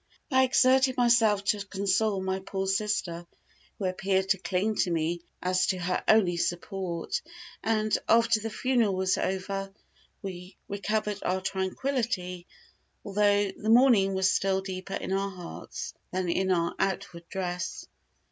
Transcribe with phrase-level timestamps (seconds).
[0.31, 3.27] I exerted myself to console my poor sister,
[3.77, 7.21] who appeared to cling to me as to her only support,
[7.63, 9.71] and, after the funeral was over,
[10.23, 12.47] we recovered our tranquillity,
[13.05, 17.85] although the mourning was still deeper in our hearts than in our outward dress.